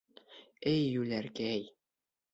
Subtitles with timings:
[0.71, 1.65] Эй, йүләркәй!